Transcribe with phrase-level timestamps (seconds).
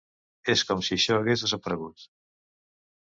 [0.53, 2.09] És com si això hagués desaparegut.